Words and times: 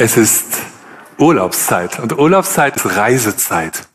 Es 0.00 0.16
ist 0.16 0.44
Urlaubszeit 1.16 1.98
und 1.98 2.16
Urlaubszeit 2.16 2.76
ist 2.76 2.96
Reisezeit. 2.96 3.88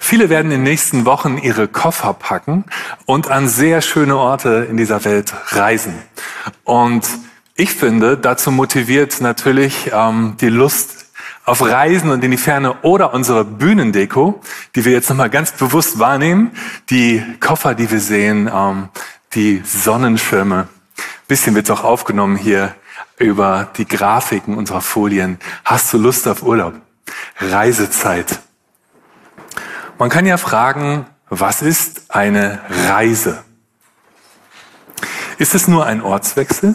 Viele 0.00 0.30
werden 0.30 0.46
in 0.46 0.60
den 0.60 0.62
nächsten 0.62 1.04
Wochen 1.04 1.36
ihre 1.36 1.68
Koffer 1.68 2.14
packen 2.14 2.64
und 3.04 3.30
an 3.30 3.46
sehr 3.46 3.82
schöne 3.82 4.16
Orte 4.16 4.66
in 4.70 4.78
dieser 4.78 5.04
Welt 5.04 5.34
reisen. 5.48 5.92
Und 6.64 7.06
ich 7.54 7.74
finde, 7.74 8.16
dazu 8.16 8.50
motiviert 8.50 9.20
natürlich 9.20 9.90
ähm, 9.92 10.38
die 10.40 10.48
Lust 10.48 11.04
auf 11.44 11.60
Reisen 11.60 12.08
und 12.08 12.24
in 12.24 12.30
die 12.30 12.38
Ferne 12.38 12.80
oder 12.80 13.12
unsere 13.12 13.44
Bühnendeko, 13.44 14.40
die 14.74 14.86
wir 14.86 14.92
jetzt 14.92 15.10
nochmal 15.10 15.28
ganz 15.28 15.52
bewusst 15.52 15.98
wahrnehmen, 15.98 16.52
die 16.88 17.22
Koffer, 17.40 17.74
die 17.74 17.90
wir 17.90 18.00
sehen, 18.00 18.50
ähm, 18.50 18.88
die 19.34 19.62
Sonnenschirme. 19.66 20.68
Bisschen 21.28 21.54
wird 21.54 21.70
auch 21.70 21.84
aufgenommen 21.84 22.36
hier 22.36 22.74
über 23.18 23.68
die 23.76 23.86
Grafiken 23.86 24.56
unserer 24.56 24.80
Folien. 24.80 25.38
Hast 25.64 25.92
du 25.92 25.98
Lust 25.98 26.28
auf 26.28 26.42
Urlaub? 26.42 26.74
Reisezeit. 27.38 28.40
Man 29.98 30.10
kann 30.10 30.26
ja 30.26 30.36
fragen, 30.36 31.06
was 31.28 31.62
ist 31.62 32.14
eine 32.14 32.60
Reise? 32.68 33.42
Ist 35.38 35.54
es 35.54 35.68
nur 35.68 35.86
ein 35.86 36.02
Ortswechsel? 36.02 36.74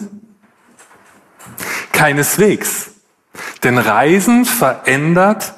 Keineswegs. 1.92 2.90
Denn 3.62 3.78
Reisen 3.78 4.44
verändert 4.44 5.54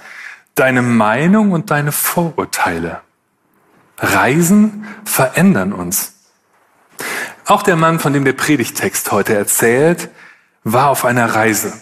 deine 0.54 0.82
Meinung 0.82 1.52
und 1.52 1.70
deine 1.70 1.92
Vorurteile. 1.92 3.00
Reisen 3.98 4.86
verändern 5.04 5.72
uns. 5.72 6.14
Auch 7.46 7.62
der 7.62 7.76
Mann, 7.76 7.98
von 7.98 8.12
dem 8.12 8.24
der 8.24 8.32
Predigtext 8.32 9.12
heute 9.12 9.34
erzählt, 9.34 10.10
war 10.64 10.88
auf 10.88 11.04
einer 11.04 11.34
Reise. 11.34 11.72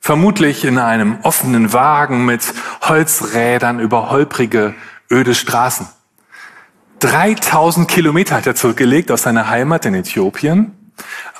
Vermutlich 0.00 0.64
in 0.64 0.78
einem 0.78 1.18
offenen 1.22 1.72
Wagen 1.72 2.24
mit 2.24 2.42
Holzrädern 2.82 3.80
über 3.80 4.10
holprige, 4.10 4.74
öde 5.10 5.34
Straßen. 5.34 5.88
3000 7.00 7.86
Kilometer 7.88 8.36
hat 8.36 8.46
er 8.46 8.54
zurückgelegt 8.54 9.10
aus 9.10 9.22
seiner 9.22 9.48
Heimat 9.48 9.84
in 9.86 9.94
Äthiopien 9.94 10.92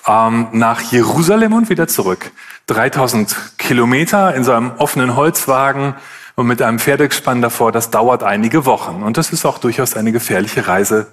ähm, 0.07 0.49
nach 0.53 0.81
Jerusalem 0.81 1.53
und 1.53 1.69
wieder 1.71 1.89
zurück. 1.89 2.33
3000 2.67 3.59
Kilometer 3.59 4.35
in 4.35 4.45
so 4.45 4.53
einem 4.53 4.73
offenen 4.79 5.17
Holzwagen 5.17 5.95
und 6.35 6.47
mit 6.47 6.63
einem 6.63 6.79
Pferdegespann 6.79 7.43
davor, 7.43 7.73
das 7.73 7.91
dauert 7.91 8.23
einige 8.23 8.65
Wochen. 8.67 9.03
Und 9.03 9.17
das 9.17 9.33
ist 9.33 9.45
auch 9.45 9.59
durchaus 9.59 9.97
eine 9.97 10.13
gefährliche 10.13 10.69
Reise. 10.69 11.09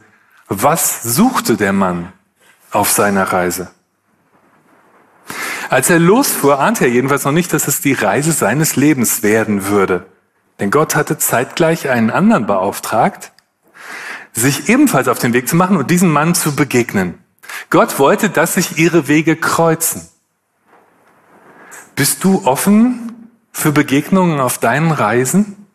Was 0.47 1.01
suchte 1.03 1.57
der 1.57 1.73
Mann 1.73 2.11
auf 2.71 2.91
seiner 2.91 3.23
Reise? 3.23 3.71
Als 5.69 5.89
er 5.89 5.99
losfuhr, 5.99 6.59
ahnte 6.59 6.85
er 6.85 6.91
jedenfalls 6.91 7.25
noch 7.25 7.31
nicht, 7.31 7.53
dass 7.53 7.67
es 7.67 7.81
die 7.81 7.93
Reise 7.93 8.31
seines 8.31 8.75
Lebens 8.75 9.23
werden 9.23 9.67
würde. 9.67 10.05
Denn 10.59 10.71
Gott 10.71 10.95
hatte 10.95 11.17
zeitgleich 11.17 11.89
einen 11.89 12.11
anderen 12.11 12.45
beauftragt, 12.45 13.31
sich 14.33 14.69
ebenfalls 14.69 15.07
auf 15.07 15.19
den 15.19 15.33
Weg 15.33 15.47
zu 15.47 15.55
machen 15.55 15.77
und 15.77 15.91
diesem 15.91 16.11
Mann 16.11 16.35
zu 16.35 16.55
begegnen. 16.55 17.19
Gott 17.69 17.99
wollte, 17.99 18.29
dass 18.29 18.55
sich 18.55 18.77
ihre 18.77 19.07
Wege 19.07 19.35
kreuzen. 19.35 20.07
Bist 21.95 22.23
du 22.23 22.45
offen 22.45 23.29
für 23.51 23.71
Begegnungen 23.71 24.39
auf 24.39 24.57
deinen 24.57 24.91
Reisen? 24.91 25.65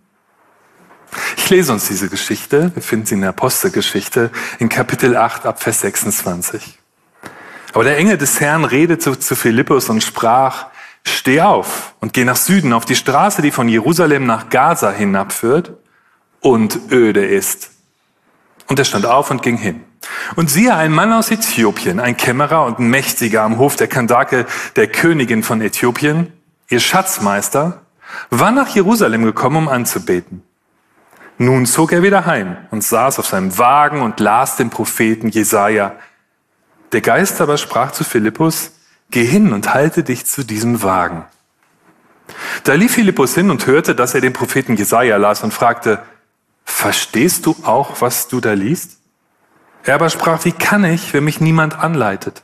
Ich 1.37 1.49
lese 1.51 1.73
uns 1.73 1.89
diese 1.89 2.09
Geschichte, 2.09 2.71
wir 2.75 2.83
finden 2.83 3.07
sie 3.07 3.15
in 3.15 3.23
der 3.23 3.31
Apostelgeschichte 3.31 4.31
in 4.59 4.69
Kapitel 4.69 5.17
8 5.17 5.47
ab 5.47 5.63
Vers 5.63 5.81
26. 5.81 6.80
Aber 7.73 7.85
der 7.85 7.99
Engel 7.99 8.19
des 8.19 8.41
Herrn 8.41 8.65
redete 8.65 9.19
zu 9.19 9.37
Philippus 9.37 9.89
und 9.89 10.03
sprach, 10.03 10.67
steh 11.05 11.41
auf 11.41 11.95
und 12.01 12.13
geh 12.13 12.25
nach 12.25 12.37
Süden 12.37 12.73
auf 12.73 12.85
die 12.85 12.97
Straße, 12.97 13.43
die 13.43 13.51
von 13.51 13.69
Jerusalem 13.69 14.27
nach 14.27 14.49
Gaza 14.49 14.91
hinabführt 14.91 15.73
und 16.41 16.79
öde 16.91 17.25
ist. 17.25 17.71
Und 18.67 18.79
er 18.79 18.85
stand 18.85 19.07
auf 19.07 19.31
und 19.31 19.43
ging 19.43 19.57
hin. 19.57 19.85
Und 20.37 20.51
siehe, 20.51 20.75
ein 20.75 20.93
Mann 20.93 21.13
aus 21.13 21.31
Äthiopien, 21.31 22.01
ein 22.01 22.17
Kämmerer 22.17 22.65
und 22.65 22.79
Mächtiger 22.79 23.43
am 23.43 23.59
Hof 23.59 23.77
der 23.77 23.89
Kandake, 23.89 24.47
der 24.77 24.87
Königin 24.89 25.43
von 25.43 25.61
Äthiopien, 25.61 26.33
ihr 26.69 26.81
Schatzmeister, 26.81 27.83
war 28.31 28.51
nach 28.51 28.69
Jerusalem 28.69 29.25
gekommen, 29.25 29.57
um 29.57 29.69
anzubeten. 29.69 30.43
Nun 31.39 31.67
zog 31.67 31.93
er 31.93 32.03
wieder 32.03 32.27
heim 32.27 32.57
und 32.71 32.85
saß 32.85 33.19
auf 33.19 33.27
seinem 33.27 33.57
Wagen 33.57 34.03
und 34.03 34.21
las 34.21 34.57
den 34.57 34.71
Propheten 34.71 35.29
Jesaja. 35.29 35.95
Der 36.93 37.01
Geist 37.01 37.41
aber 37.41 37.57
sprach 37.57 37.93
zu 37.93 38.05
Philippus, 38.05 38.73
geh 39.11 39.25
hin 39.25 39.53
und 39.53 39.75
halte 39.75 40.03
dich 40.03 40.27
zu 40.27 40.45
diesem 40.45 40.83
Wagen. 40.83 41.25
Da 42.65 42.75
lief 42.75 42.95
Philippus 42.95 43.35
hin 43.35 43.51
und 43.51 43.67
hörte, 43.67 43.95
dass 43.95 44.15
er 44.15 44.21
den 44.21 44.33
Propheten 44.33 44.77
Jesaja 44.77 45.17
las 45.17 45.43
und 45.43 45.55
fragte, 45.55 46.03
verstehst 46.65 47.47
du 47.47 47.57
auch, 47.65 48.01
was 48.01 48.29
du 48.29 48.41
da 48.41 48.53
liest? 48.53 48.99
Er 49.85 49.95
aber 49.95 50.11
sprach, 50.11 50.45
wie 50.45 50.53
kann 50.53 50.85
ich, 50.85 51.15
wenn 51.15 51.25
mich 51.25 51.41
niemand 51.41 51.79
anleitet? 51.79 52.43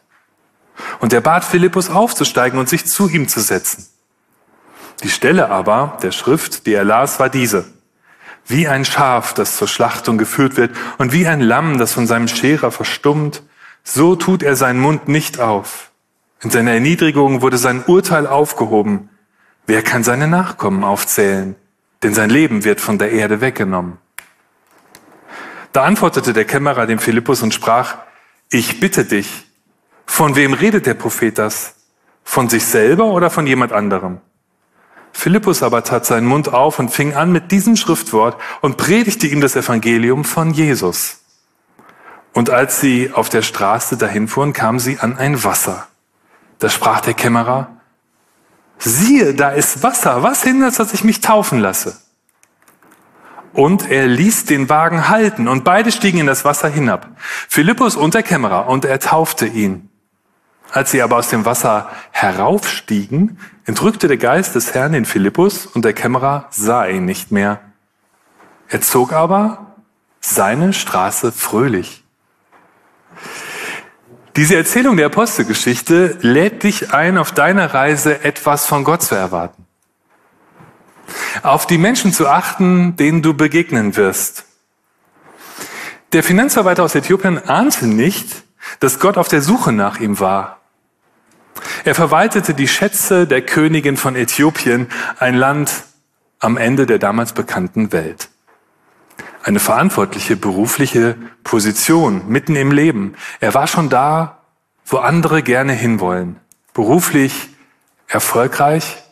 Und 1.01 1.13
er 1.13 1.21
bat 1.21 1.45
Philippus 1.45 1.91
aufzusteigen 1.91 2.59
und 2.59 2.69
sich 2.69 2.87
zu 2.87 3.09
ihm 3.09 3.29
zu 3.29 3.41
setzen. 3.41 3.87
Die 5.03 5.11
Stelle 5.11 5.51
aber 5.51 5.99
der 6.03 6.13
Schrift, 6.13 6.67
die 6.67 6.73
er 6.73 6.85
las, 6.85 7.21
war 7.21 7.29
diese. 7.29 7.67
Wie 8.47 8.69
ein 8.69 8.85
Schaf, 8.85 9.35
das 9.35 9.57
zur 9.57 9.69
Schlachtung 9.69 10.19
geführt 10.19 10.57
wird, 10.57 10.75
und 10.99 11.13
wie 11.13 11.27
ein 11.27 11.41
Lamm, 11.41 11.79
das 11.79 11.93
von 11.93 12.07
seinem 12.07 12.29
Scherer 12.29 12.71
verstummt, 12.71 13.43
so 13.89 14.17
tut 14.17 14.43
er 14.43 14.57
seinen 14.57 14.81
Mund 14.81 15.07
nicht 15.07 15.39
auf. 15.39 15.93
In 16.43 16.51
seiner 16.51 16.73
Erniedrigung 16.73 17.41
wurde 17.41 17.57
sein 17.57 17.85
Urteil 17.87 18.27
aufgehoben. 18.27 19.09
Wer 19.67 19.83
kann 19.83 20.03
seine 20.03 20.27
Nachkommen 20.27 20.83
aufzählen? 20.83 21.55
Denn 22.03 22.13
sein 22.13 22.29
Leben 22.29 22.65
wird 22.65 22.81
von 22.81 22.99
der 22.99 23.13
Erde 23.13 23.41
weggenommen. 23.41 23.99
Da 25.73 25.85
antwortete 25.85 26.33
der 26.33 26.45
Kämmerer 26.45 26.87
dem 26.87 26.99
Philippus 26.99 27.43
und 27.43 27.55
sprach, 27.55 27.99
ich 28.51 28.81
bitte 28.81 29.05
dich, 29.05 29.47
von 30.05 30.35
wem 30.35 30.53
redet 30.53 30.87
der 30.87 30.95
Prophet 30.95 31.39
das? 31.39 31.77
Von 32.25 32.49
sich 32.49 32.65
selber 32.65 33.07
oder 33.07 33.31
von 33.31 33.47
jemand 33.47 33.73
anderem? 33.73 34.19
Philippus 35.13 35.63
aber 35.63 35.85
tat 35.85 36.05
seinen 36.05 36.27
Mund 36.27 36.53
auf 36.53 36.81
und 36.81 36.91
fing 36.91 37.15
an 37.15 37.31
mit 37.31 37.53
diesem 37.53 37.77
Schriftwort 37.77 38.37
und 38.63 38.77
predigte 38.77 39.29
ihm 39.29 39.41
das 39.41 39.55
Evangelium 39.55 40.25
von 40.25 40.51
Jesus. 40.51 41.21
Und 42.37 42.51
als 42.51 42.81
sie 42.81 43.13
auf 43.15 43.31
der 43.31 43.41
Straße 43.41 43.97
dahin 43.97 44.29
fuhren, 44.29 44.53
kamen 44.53 44.79
sie 44.79 44.99
an 45.01 45.17
ein 45.17 45.43
Wasser. 45.43 45.87
Da 46.59 46.69
sprach 46.69 47.01
der 47.01 47.15
Kämmerer, 47.15 47.69
siehe, 48.79 49.33
da 49.33 49.51
ist 49.51 49.83
Wasser, 49.83 50.23
was 50.23 50.43
hindert, 50.43 50.79
dass 50.79 50.93
ich 50.93 51.03
mich 51.03 51.23
taufen 51.23 51.61
lasse? 51.61 51.97
und 53.55 53.91
er 53.91 54.07
ließ 54.07 54.45
den 54.45 54.69
Wagen 54.69 55.09
halten 55.09 55.49
und 55.49 55.65
beide 55.65 55.91
stiegen 55.91 56.19
in 56.19 56.27
das 56.27 56.45
Wasser 56.45 56.69
hinab. 56.69 57.09
Philippus 57.49 57.97
und 57.97 58.13
der 58.13 58.23
Kämmerer 58.23 58.69
und 58.69 58.85
er 58.85 59.01
taufte 59.01 59.47
ihn. 59.47 59.89
Als 60.73 60.91
sie 60.91 61.01
aber 61.01 61.17
aus 61.17 61.31
dem 61.31 61.47
Wasser 61.47 61.89
heraufstiegen, 62.11 63.39
entrückte 63.65 64.09
der 64.09 64.19
Geist 64.19 64.55
des 64.57 64.75
Herrn 64.75 64.93
den 64.93 65.07
Philippus 65.07 65.65
und 65.65 65.87
der 65.87 65.95
Kämmerer 65.95 66.49
sah 66.51 66.85
ihn 66.87 67.07
nicht 67.07 67.33
mehr. 67.33 67.61
Er 68.69 68.83
zog 68.83 69.15
aber 69.15 69.77
seine 70.21 70.75
Straße 70.75 71.33
fröhlich. 71.33 72.05
Diese 74.37 74.57
Erzählung 74.57 74.97
der 74.97 75.07
Apostelgeschichte 75.07 76.19
lädt 76.21 76.63
dich 76.63 76.93
ein, 76.93 77.17
auf 77.19 77.33
deiner 77.33 77.73
Reise 77.73 78.23
etwas 78.23 78.67
von 78.67 78.85
Gott 78.85 79.03
zu 79.03 79.15
erwarten 79.15 79.67
auf 81.43 81.67
die 81.67 81.79
Menschen 81.79 82.13
zu 82.13 82.29
achten, 82.29 82.97
denen 82.97 83.23
du 83.23 83.35
begegnen 83.35 83.97
wirst. 83.97 84.45
Der 86.13 86.23
Finanzverwalter 86.23 86.85
aus 86.85 86.95
Äthiopien 86.95 87.39
ahnte 87.39 87.87
nicht, 87.87 88.45
dass 88.81 88.99
Gott 88.99 89.17
auf 89.17 89.29
der 89.29 89.43
Suche 89.43 89.73
nach 89.73 90.01
ihm 90.01 90.19
war. 90.21 90.61
Er 91.85 91.95
verwaltete 91.95 92.55
die 92.55 92.69
Schätze 92.69 93.27
der 93.27 93.43
Königin 93.43 93.97
von 93.97 94.17
Äthiopien, 94.17 94.89
ein 95.19 95.35
Land 95.35 95.85
am 96.39 96.57
Ende 96.57 96.87
der 96.87 96.99
damals 96.99 97.33
bekannten 97.33 97.93
Welt. 97.93 98.29
Eine 99.47 99.61
verantwortliche 99.61 100.35
berufliche 100.35 101.17
Position 101.45 102.27
mitten 102.27 102.57
im 102.57 102.73
Leben. 102.73 103.15
Er 103.39 103.55
war 103.55 103.69
schon 103.69 103.89
da, 103.89 104.43
wo 104.85 104.97
andere 104.97 105.41
gerne 105.45 105.73
hinwollen. 105.73 106.41
Beruflich 106.75 107.51
erfolgreich, 108.09 109.05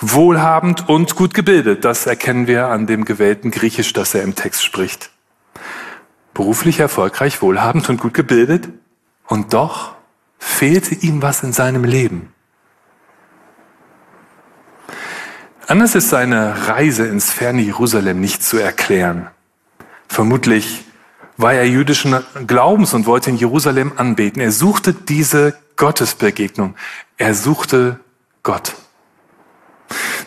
wohlhabend 0.00 0.88
und 0.88 1.16
gut 1.16 1.34
gebildet. 1.34 1.84
Das 1.84 2.06
erkennen 2.06 2.46
wir 2.46 2.68
an 2.68 2.86
dem 2.86 3.04
gewählten 3.04 3.50
Griechisch, 3.50 3.92
das 3.92 4.14
er 4.14 4.22
im 4.22 4.34
Text 4.34 4.64
spricht. 4.64 5.10
Beruflich 6.32 6.80
erfolgreich, 6.80 7.42
wohlhabend 7.42 7.90
und 7.90 8.00
gut 8.00 8.14
gebildet. 8.14 8.70
Und 9.26 9.52
doch 9.52 9.96
fehlte 10.38 10.94
ihm 10.94 11.20
was 11.20 11.42
in 11.42 11.52
seinem 11.52 11.84
Leben. 11.84 12.32
Anders 15.66 15.94
ist 15.94 16.08
seine 16.08 16.68
Reise 16.68 17.06
ins 17.06 17.30
ferne 17.30 17.60
Jerusalem 17.60 18.18
nicht 18.18 18.42
zu 18.42 18.56
erklären. 18.56 19.28
Vermutlich 20.08 20.84
war 21.36 21.52
er 21.54 21.68
jüdischen 21.68 22.18
Glaubens 22.46 22.94
und 22.94 23.06
wollte 23.06 23.30
in 23.30 23.36
Jerusalem 23.36 23.92
anbeten. 23.96 24.40
Er 24.40 24.52
suchte 24.52 24.92
diese 24.92 25.56
Gottesbegegnung. 25.76 26.74
Er 27.16 27.34
suchte 27.34 28.00
Gott. 28.42 28.74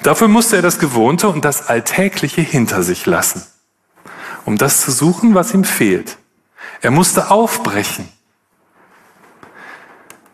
Dafür 0.04 0.28
musste 0.28 0.56
er 0.56 0.62
das 0.62 0.80
Gewohnte 0.80 1.28
und 1.28 1.46
das 1.46 1.68
Alltägliche 1.68 2.42
hinter 2.42 2.82
sich 2.82 3.06
lassen, 3.06 3.44
um 4.46 4.58
das 4.58 4.82
zu 4.82 4.92
suchen, 4.92 5.36
was 5.36 5.54
ihm 5.54 5.64
fehlt. 5.64 6.18
Er 6.82 6.92
musste 6.92 7.30
aufbrechen. 7.30 8.10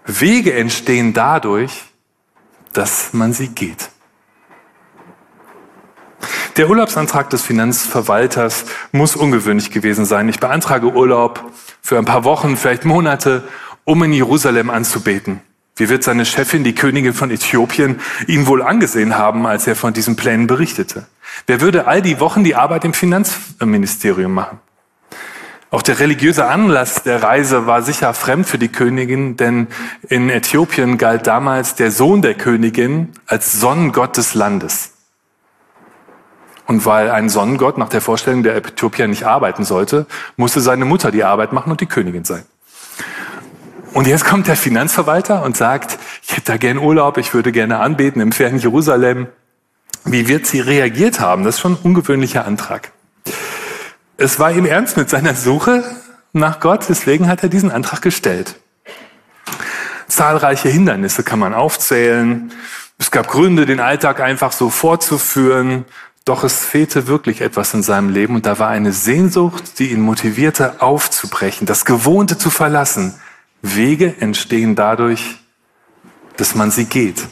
Wege 0.05 0.53
entstehen 0.53 1.13
dadurch, 1.13 1.83
dass 2.71 3.11
man 3.11 3.33
sie 3.33 3.49
geht. 3.49 3.89
Der 6.57 6.71
Urlaubsantrag 6.71 7.29
des 7.29 7.43
Finanzverwalters 7.43 8.65
muss 8.91 9.15
ungewöhnlich 9.15 9.69
gewesen 9.69 10.05
sein. 10.05 10.27
Ich 10.27 10.39
beantrage 10.39 10.91
Urlaub 10.91 11.51
für 11.83 11.99
ein 11.99 12.05
paar 12.05 12.23
Wochen, 12.23 12.57
vielleicht 12.57 12.83
Monate, 12.83 13.43
um 13.83 14.01
in 14.01 14.11
Jerusalem 14.11 14.71
anzubeten. 14.71 15.41
Wie 15.75 15.87
wird 15.87 16.03
seine 16.03 16.25
Chefin, 16.25 16.63
die 16.63 16.73
Königin 16.73 17.13
von 17.13 17.29
Äthiopien, 17.29 17.99
ihn 18.25 18.47
wohl 18.47 18.63
angesehen 18.63 19.19
haben, 19.19 19.45
als 19.45 19.67
er 19.67 19.75
von 19.75 19.93
diesen 19.93 20.15
Plänen 20.15 20.47
berichtete? 20.47 21.05
Wer 21.45 21.61
würde 21.61 21.85
all 21.85 22.01
die 22.01 22.19
Wochen 22.19 22.43
die 22.43 22.55
Arbeit 22.55 22.85
im 22.85 22.95
Finanzministerium 22.95 24.33
machen? 24.33 24.57
Auch 25.69 25.83
der 25.83 25.99
religiöse 25.99 26.47
Anlass 26.47 27.03
der 27.03 27.21
Reise 27.21 27.67
war 27.67 27.83
sicher 27.83 28.15
fremd 28.15 28.47
für 28.47 28.57
die 28.57 28.69
Königin, 28.69 29.37
denn 29.37 29.67
in 30.09 30.31
Äthiopien 30.31 30.97
galt 30.97 31.27
damals 31.27 31.75
der 31.75 31.91
Sohn 31.91 32.23
der 32.23 32.33
Königin 32.33 33.09
als 33.27 33.51
Sonnengott 33.51 34.17
des 34.17 34.33
Landes. 34.33 34.96
Und 36.67 36.85
weil 36.85 37.09
ein 37.09 37.29
Sonnengott 37.29 37.77
nach 37.77 37.89
der 37.89 38.01
Vorstellung 38.01 38.43
der 38.43 38.57
Äthiopier 38.57 39.07
nicht 39.07 39.23
arbeiten 39.23 39.63
sollte, 39.63 40.05
musste 40.35 40.59
seine 40.59 40.85
Mutter 40.85 41.11
die 41.11 41.23
Arbeit 41.23 41.53
machen 41.53 41.71
und 41.71 41.79
die 41.79 41.85
Königin 41.85 42.25
sein. 42.25 42.43
Und 43.93 44.05
jetzt 44.05 44.25
kommt 44.25 44.47
der 44.47 44.57
Finanzverwalter 44.57 45.43
und 45.43 45.55
sagt, 45.55 45.97
ich 46.21 46.35
hätte 46.35 46.51
da 46.51 46.57
gern 46.57 46.77
Urlaub, 46.77 47.17
ich 47.17 47.33
würde 47.33 47.51
gerne 47.53 47.79
anbeten 47.79 48.21
im 48.21 48.33
fernen 48.33 48.59
Jerusalem. 48.59 49.27
Wie 50.03 50.27
wird 50.27 50.45
sie 50.45 50.59
reagiert 50.59 51.19
haben? 51.19 51.43
Das 51.43 51.55
ist 51.55 51.61
schon 51.61 51.73
ein 51.73 51.79
ungewöhnlicher 51.83 52.45
Antrag. 52.45 52.91
Es 54.17 54.37
war 54.39 54.51
ihm 54.51 54.65
ernst 54.65 54.97
mit 54.97 55.09
seiner 55.09 55.35
Suche 55.35 55.83
nach 56.33 56.59
Gott, 56.59 56.85
deswegen 56.89 57.27
hat 57.27 57.43
er 57.43 57.49
diesen 57.49 57.71
Antrag 57.71 58.01
gestellt. 58.01 58.55
Zahlreiche 60.07 60.69
Hindernisse 60.69 61.23
kann 61.23 61.39
man 61.39 61.53
aufzählen. 61.53 62.51
Es 62.97 63.11
gab 63.11 63.27
Gründe, 63.27 63.65
den 63.65 63.79
Alltag 63.79 64.19
einfach 64.19 64.51
so 64.51 64.69
fortzuführen. 64.69 65.85
Doch 66.27 66.43
es 66.43 66.65
fehlte 66.65 67.07
wirklich 67.07 67.39
etwas 67.39 67.73
in 67.73 67.81
seinem 67.81 68.09
Leben 68.09 68.35
und 68.35 68.45
da 68.45 68.59
war 68.59 68.67
eine 68.67 68.91
Sehnsucht, 68.91 69.79
die 69.79 69.93
ihn 69.93 70.01
motivierte, 70.01 70.81
aufzubrechen, 70.81 71.65
das 71.65 71.85
Gewohnte 71.85 72.37
zu 72.37 72.49
verlassen. 72.49 73.13
Wege 73.61 74.13
entstehen 74.19 74.75
dadurch, 74.75 75.37
dass 76.35 76.53
man 76.53 76.69
sie 76.69 76.83
geht. 76.83 77.25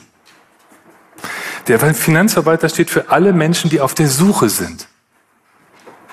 Der 1.67 1.77
Finanzarbeiter 1.93 2.69
steht 2.69 2.89
für 2.89 3.09
alle 3.09 3.33
Menschen, 3.33 3.69
die 3.69 3.81
auf 3.81 3.95
der 3.95 4.07
Suche 4.07 4.47
sind. 4.47 4.87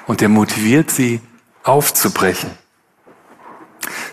Und 0.08 0.20
er 0.20 0.29
motiviert 0.29 0.90
sie, 0.90 1.20
aufzubrechen. 1.62 2.50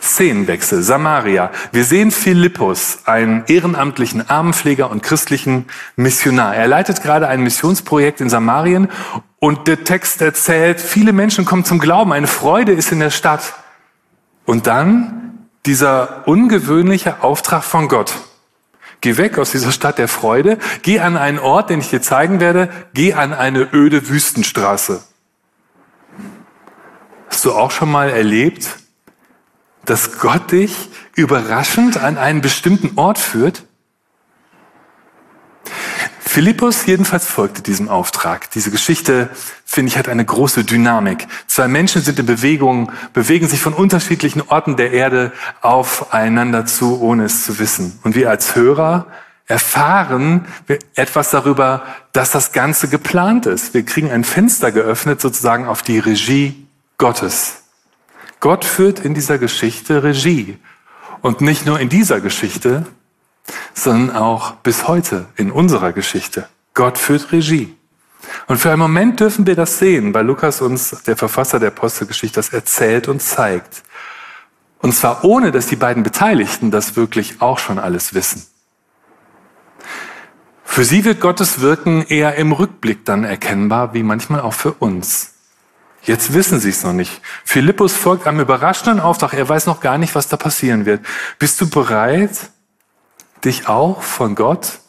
Szenenwechsel, 0.02 0.82
Samaria. 0.82 1.52
Wir 1.72 1.84
sehen 1.84 2.12
Philippus, 2.12 3.00
einen 3.06 3.44
ehrenamtlichen 3.48 4.30
Armenpfleger 4.30 4.90
und 4.90 5.04
christlichen 5.04 5.66
Missionar. 5.96 6.56
Er 6.56 6.68
leitet 6.68 7.02
gerade 7.02 7.28
ein 7.28 7.42
Missionsprojekt 7.42 8.22
in 8.22 8.30
Samarien 8.30 8.90
und 9.40 9.68
der 9.68 9.84
Text 9.84 10.22
erzählt, 10.22 10.82
viele 10.82 11.14
Menschen 11.14 11.46
kommen 11.46 11.66
zum 11.66 11.80
Glauben, 11.80 12.12
eine 12.12 12.28
Freude 12.28 12.74
ist 12.74 12.92
in 12.92 13.00
der 13.00 13.12
Stadt. 13.12 13.54
Und 14.46 14.68
dann 14.68 15.48
dieser 15.66 16.28
ungewöhnliche 16.28 17.24
Auftrag 17.24 17.64
von 17.64 17.88
Gott. 17.88 18.14
Geh 19.02 19.18
weg 19.18 19.38
aus 19.38 19.52
dieser 19.52 19.72
Stadt 19.72 19.98
der 19.98 20.08
Freude, 20.08 20.58
geh 20.82 21.00
an 21.00 21.16
einen 21.16 21.40
Ort, 21.40 21.70
den 21.70 21.80
ich 21.80 21.90
dir 21.90 22.02
zeigen 22.02 22.40
werde, 22.40 22.70
geh 22.94 23.14
an 23.14 23.34
eine 23.34 23.70
öde 23.74 24.10
Wüstenstraße. 24.10 25.04
Hast 27.30 27.46
du 27.46 27.54
auch 27.54 27.72
schon 27.72 27.90
mal 27.90 28.10
erlebt, 28.10 28.80
dass 29.90 30.20
Gott 30.20 30.52
dich 30.52 30.90
überraschend 31.16 31.98
an 31.98 32.18
einen 32.18 32.42
bestimmten 32.42 32.98
Ort 32.98 33.18
führt? 33.18 33.64
Philippus 36.20 36.86
jedenfalls 36.86 37.26
folgte 37.26 37.64
diesem 37.64 37.90
Auftrag. 37.90 38.52
Diese 38.52 38.70
Geschichte, 38.70 39.32
finde 39.66 39.90
ich, 39.90 39.98
hat 39.98 40.08
eine 40.08 40.24
große 40.24 40.64
Dynamik. 40.64 41.28
Zwei 41.48 41.68
Menschen 41.68 42.04
sind 42.04 42.20
in 42.20 42.28
Bewegung, 42.28 42.92
bewegen 43.14 43.48
sich 43.48 43.60
von 43.60 43.74
unterschiedlichen 43.74 44.44
Orten 44.48 44.78
der 44.78 44.92
Erde 44.92 45.32
aufeinander 45.62 46.68
zu, 46.68 47.02
ohne 47.02 47.24
es 47.24 47.44
zu 47.44 47.58
wissen. 47.58 48.00
Und 48.04 48.16
wir 48.16 48.30
als 48.30 48.56
Hörer 48.56 49.08
erfahren 49.48 50.46
etwas 50.94 51.32
darüber, 51.32 51.84
dass 52.14 52.30
das 52.30 52.52
Ganze 52.52 52.90
geplant 52.90 53.48
ist. 53.48 53.74
Wir 53.74 53.84
kriegen 53.84 54.12
ein 54.12 54.24
Fenster 54.24 54.72
geöffnet 54.72 55.20
sozusagen 55.20 55.66
auf 55.66 55.82
die 55.82 55.98
Regie 55.98 56.68
Gottes. 57.00 57.59
Gott 58.40 58.64
führt 58.64 59.00
in 59.00 59.14
dieser 59.14 59.38
Geschichte 59.38 60.04
Regie. 60.04 60.58
Und 61.22 61.42
nicht 61.42 61.66
nur 61.66 61.80
in 61.80 61.90
dieser 61.90 62.22
Geschichte, 62.22 62.86
sondern 63.74 64.16
auch 64.16 64.52
bis 64.56 64.88
heute 64.88 65.26
in 65.36 65.52
unserer 65.52 65.92
Geschichte. 65.92 66.48
Gott 66.74 66.98
führt 66.98 67.32
Regie. 67.32 67.76
Und 68.48 68.58
für 68.58 68.70
einen 68.70 68.80
Moment 68.80 69.20
dürfen 69.20 69.46
wir 69.46 69.56
das 69.56 69.80
sehen, 69.80 70.14
weil 70.14 70.26
Lukas 70.26 70.62
uns, 70.62 70.92
der 71.06 71.18
Verfasser 71.18 71.60
der 71.60 71.70
Apostelgeschichte, 71.70 72.36
das 72.36 72.50
erzählt 72.50 73.08
und 73.08 73.22
zeigt. 73.22 73.84
Und 74.80 74.94
zwar 74.94 75.26
ohne, 75.26 75.52
dass 75.52 75.68
die 75.68 75.76
beiden 75.76 76.04
Beteiligten 76.04 76.72
das 76.72 76.96
wirklich 76.96 77.42
auch 77.42 77.60
schon 77.60 77.80
alles 77.80 78.14
wissen. 78.14 78.46
Für 80.64 80.86
sie 80.86 81.04
wird 81.04 81.20
Gottes 81.20 81.60
Wirken 81.60 82.04
eher 82.04 82.36
im 82.36 82.52
Rückblick 82.52 83.04
dann 83.04 83.24
erkennbar, 83.24 83.94
wie 83.94 84.04
manchmal 84.04 84.42
auch 84.42 84.54
für 84.54 84.74
uns. 84.74 85.29
Jetzt 86.10 86.34
wissen 86.34 86.60
sie 86.60 86.70
es 86.70 86.82
noch 86.82 86.92
nicht. 86.92 87.22
Philippus 87.46 87.94
folgt 87.94 88.26
einem 88.26 88.40
überraschenden 88.40 89.00
Auftrag. 89.00 89.36
Er 89.36 89.48
weiß 89.48 89.68
noch 89.68 89.80
gar 89.80 90.00
nicht, 90.00 90.16
was 90.16 90.28
da 90.28 90.38
passieren 90.38 90.88
wird. 90.88 91.06
Bist 91.38 91.62
du 91.62 91.70
bereit, 91.70 92.32
dich 93.46 93.68
auch 93.68 94.02
von 94.02 94.34
Gott 94.34 94.80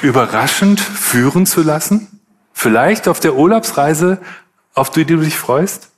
überraschend 0.00 0.80
führen 0.80 1.44
zu 1.44 1.62
lassen? 1.62 2.22
Vielleicht 2.54 3.08
auf 3.08 3.20
der 3.20 3.34
Urlaubsreise, 3.34 4.22
auf 4.72 4.88
die 4.88 5.04
du 5.04 5.18
dich 5.18 5.36
freust? 5.36 5.90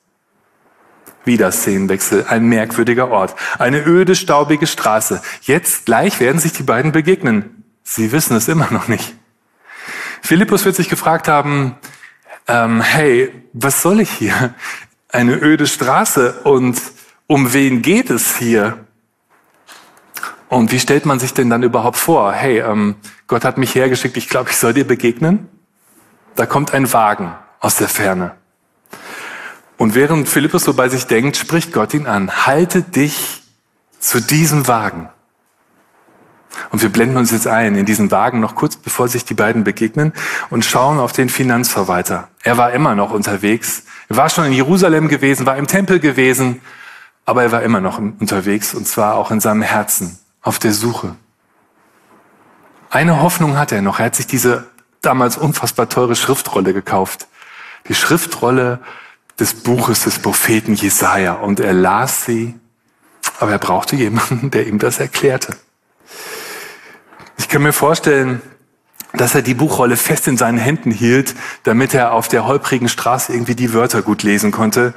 Wieder 1.24 1.52
Szenenwechsel, 1.52 2.26
ein 2.28 2.42
merkwürdiger 2.46 3.08
Ort, 3.08 3.36
eine 3.60 3.86
öde, 3.86 4.16
staubige 4.16 4.66
Straße. 4.66 5.22
Jetzt 5.42 5.86
gleich 5.86 6.18
werden 6.18 6.40
sich 6.40 6.52
die 6.52 6.64
beiden 6.64 6.90
begegnen. 6.90 7.62
Sie 7.84 8.10
wissen 8.10 8.36
es 8.36 8.48
immer 8.48 8.72
noch 8.72 8.88
nicht. 8.88 9.14
Philippus 10.22 10.64
wird 10.64 10.74
sich 10.74 10.88
gefragt 10.88 11.28
haben, 11.28 11.76
ähm, 12.50 12.80
hey, 12.80 13.32
was 13.52 13.80
soll 13.82 14.00
ich 14.00 14.10
hier? 14.10 14.54
Eine 15.08 15.40
öde 15.40 15.66
Straße 15.66 16.40
und 16.44 16.80
um 17.26 17.52
wen 17.52 17.82
geht 17.82 18.10
es 18.10 18.36
hier? 18.36 18.84
Und 20.48 20.72
wie 20.72 20.80
stellt 20.80 21.06
man 21.06 21.20
sich 21.20 21.32
denn 21.32 21.48
dann 21.48 21.62
überhaupt 21.62 21.96
vor? 21.96 22.32
Hey, 22.32 22.58
ähm, 22.58 22.96
Gott 23.28 23.44
hat 23.44 23.56
mich 23.56 23.74
hergeschickt, 23.74 24.16
ich 24.16 24.28
glaube, 24.28 24.50
ich 24.50 24.56
soll 24.56 24.74
dir 24.74 24.86
begegnen. 24.86 25.48
Da 26.34 26.46
kommt 26.46 26.74
ein 26.74 26.92
Wagen 26.92 27.34
aus 27.60 27.76
der 27.76 27.88
Ferne. 27.88 28.32
Und 29.76 29.94
während 29.94 30.28
Philippus 30.28 30.64
so 30.64 30.74
bei 30.74 30.88
sich 30.88 31.06
denkt, 31.06 31.36
spricht 31.36 31.72
Gott 31.72 31.94
ihn 31.94 32.06
an, 32.06 32.46
halte 32.46 32.82
dich 32.82 33.42
zu 34.00 34.20
diesem 34.20 34.66
Wagen. 34.66 35.08
Und 36.70 36.82
wir 36.82 36.88
blenden 36.88 37.16
uns 37.16 37.30
jetzt 37.30 37.46
ein 37.46 37.76
in 37.76 37.86
diesen 37.86 38.10
Wagen 38.10 38.40
noch 38.40 38.54
kurz 38.54 38.76
bevor 38.76 39.08
sich 39.08 39.24
die 39.24 39.34
beiden 39.34 39.64
begegnen 39.64 40.12
und 40.50 40.64
schauen 40.64 40.98
auf 40.98 41.12
den 41.12 41.28
Finanzverwalter. 41.28 42.28
Er 42.42 42.56
war 42.56 42.72
immer 42.72 42.94
noch 42.94 43.12
unterwegs. 43.12 43.84
Er 44.08 44.16
war 44.16 44.28
schon 44.30 44.46
in 44.46 44.52
Jerusalem 44.52 45.08
gewesen, 45.08 45.46
war 45.46 45.56
im 45.56 45.66
Tempel 45.66 46.00
gewesen, 46.00 46.60
aber 47.24 47.42
er 47.44 47.52
war 47.52 47.62
immer 47.62 47.80
noch 47.80 47.98
unterwegs 47.98 48.74
und 48.74 48.86
zwar 48.86 49.14
auch 49.14 49.30
in 49.30 49.40
seinem 49.40 49.62
Herzen 49.62 50.18
auf 50.42 50.58
der 50.58 50.72
Suche. 50.72 51.16
Eine 52.90 53.22
Hoffnung 53.22 53.56
hat 53.56 53.70
er 53.70 53.82
noch. 53.82 54.00
Er 54.00 54.06
hat 54.06 54.16
sich 54.16 54.26
diese 54.26 54.66
damals 55.00 55.36
unfassbar 55.36 55.88
teure 55.88 56.16
Schriftrolle 56.16 56.74
gekauft. 56.74 57.28
Die 57.88 57.94
Schriftrolle 57.94 58.80
des 59.38 59.54
Buches 59.54 60.04
des 60.04 60.18
Propheten 60.18 60.74
Jesaja. 60.74 61.34
Und 61.34 61.60
er 61.60 61.72
las 61.72 62.24
sie, 62.24 62.58
aber 63.38 63.52
er 63.52 63.58
brauchte 63.58 63.96
jemanden, 63.96 64.50
der 64.52 64.66
ihm 64.66 64.78
das 64.78 64.98
erklärte. 64.98 65.56
Ich 67.40 67.48
kann 67.48 67.62
mir 67.62 67.72
vorstellen, 67.72 68.42
dass 69.14 69.34
er 69.34 69.40
die 69.40 69.54
Buchrolle 69.54 69.96
fest 69.96 70.28
in 70.28 70.36
seinen 70.36 70.58
Händen 70.58 70.90
hielt, 70.90 71.34
damit 71.62 71.94
er 71.94 72.12
auf 72.12 72.28
der 72.28 72.46
holprigen 72.46 72.90
Straße 72.90 73.32
irgendwie 73.32 73.54
die 73.54 73.72
Wörter 73.72 74.02
gut 74.02 74.22
lesen 74.22 74.52
konnte. 74.52 74.92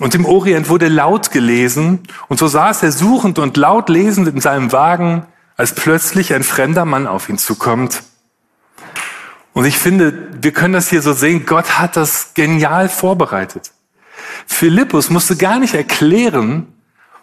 Und 0.00 0.12
im 0.16 0.24
Orient 0.24 0.68
wurde 0.68 0.88
laut 0.88 1.30
gelesen, 1.30 2.00
und 2.26 2.40
so 2.40 2.48
saß 2.48 2.82
er 2.82 2.90
suchend 2.90 3.38
und 3.38 3.56
laut 3.56 3.90
lesend 3.90 4.26
in 4.26 4.40
seinem 4.40 4.72
Wagen, 4.72 5.24
als 5.56 5.72
plötzlich 5.72 6.34
ein 6.34 6.42
fremder 6.42 6.84
Mann 6.84 7.06
auf 7.06 7.28
ihn 7.28 7.38
zukommt. 7.38 8.02
Und 9.52 9.64
ich 9.64 9.78
finde, 9.78 10.30
wir 10.42 10.50
können 10.50 10.74
das 10.74 10.90
hier 10.90 11.00
so 11.00 11.12
sehen, 11.12 11.46
Gott 11.46 11.78
hat 11.78 11.96
das 11.96 12.34
genial 12.34 12.88
vorbereitet. 12.88 13.70
Philippus 14.48 15.10
musste 15.10 15.36
gar 15.36 15.60
nicht 15.60 15.74
erklären, 15.74 16.66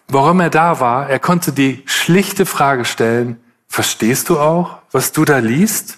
warum 0.08 0.40
er 0.40 0.50
da 0.50 0.80
war. 0.80 1.10
Er 1.10 1.20
konnte 1.20 1.52
die 1.52 1.84
schlichte 1.86 2.46
Frage 2.46 2.86
stellen, 2.86 3.42
Verstehst 3.68 4.30
du 4.30 4.40
auch, 4.40 4.78
was 4.92 5.12
du 5.12 5.26
da 5.26 5.40
liest? 5.40 5.98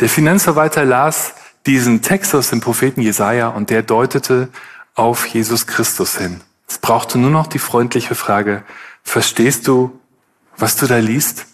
Der 0.00 0.08
Finanzverwalter 0.08 0.84
las 0.84 1.34
diesen 1.66 2.02
Text 2.02 2.34
aus 2.34 2.50
dem 2.50 2.60
Propheten 2.60 3.02
Jesaja 3.02 3.48
und 3.48 3.70
der 3.70 3.82
deutete 3.82 4.48
auf 4.94 5.26
Jesus 5.26 5.66
Christus 5.66 6.18
hin. 6.18 6.40
Es 6.68 6.78
brauchte 6.78 7.18
nur 7.18 7.30
noch 7.30 7.46
die 7.46 7.58
freundliche 7.58 8.14
Frage, 8.14 8.64
verstehst 9.02 9.68
du, 9.68 9.98
was 10.56 10.76
du 10.76 10.86
da 10.86 10.98
liest? 10.98 11.46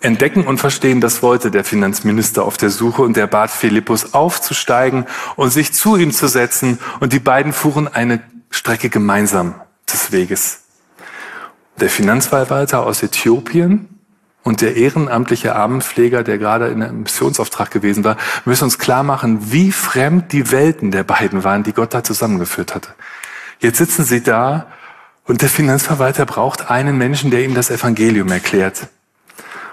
Entdecken 0.00 0.46
und 0.46 0.58
verstehen, 0.58 1.00
das 1.00 1.22
wollte 1.22 1.50
der 1.50 1.64
Finanzminister 1.64 2.44
auf 2.44 2.56
der 2.56 2.70
Suche 2.70 3.02
und 3.02 3.16
er 3.16 3.26
bat 3.28 3.50
Philippus 3.50 4.14
aufzusteigen 4.14 5.06
und 5.36 5.50
sich 5.50 5.72
zu 5.72 5.96
ihm 5.96 6.12
zu 6.12 6.26
setzen 6.28 6.78
und 7.00 7.12
die 7.12 7.20
beiden 7.20 7.52
fuhren 7.52 7.88
eine 7.88 8.22
Strecke 8.50 8.90
gemeinsam 8.90 9.54
des 9.90 10.12
Weges. 10.12 10.61
Der 11.82 11.90
Finanzverwalter 11.90 12.86
aus 12.86 13.02
Äthiopien 13.02 13.88
und 14.44 14.60
der 14.60 14.76
ehrenamtliche 14.76 15.56
Armenpfleger, 15.56 16.22
der 16.22 16.38
gerade 16.38 16.68
in 16.68 16.80
einem 16.80 17.02
Missionsauftrag 17.02 17.72
gewesen 17.72 18.04
war, 18.04 18.16
müssen 18.44 18.62
uns 18.62 18.78
klar 18.78 19.02
machen, 19.02 19.50
wie 19.50 19.72
fremd 19.72 20.32
die 20.32 20.52
Welten 20.52 20.92
der 20.92 21.02
beiden 21.02 21.42
waren, 21.42 21.64
die 21.64 21.72
Gott 21.72 21.92
da 21.92 22.04
zusammengeführt 22.04 22.76
hatte. 22.76 22.90
Jetzt 23.58 23.78
sitzen 23.78 24.04
sie 24.04 24.22
da 24.22 24.68
und 25.24 25.42
der 25.42 25.48
Finanzverwalter 25.48 26.24
braucht 26.24 26.70
einen 26.70 26.98
Menschen, 26.98 27.32
der 27.32 27.42
ihm 27.42 27.54
das 27.56 27.68
Evangelium 27.68 28.28
erklärt. 28.28 28.86